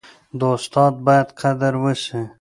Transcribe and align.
د 0.39 0.41
استاد 0.55 0.93
باید 1.05 1.27
قدر 1.41 1.73
وسي. 1.83 2.21